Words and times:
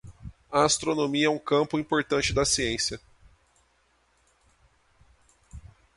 A 0.51 0.63
astronomia 0.65 1.27
é 1.27 1.29
um 1.29 1.37
campo 1.37 1.77
importante 1.77 2.33
da 2.33 2.43
ciência. 2.43 2.99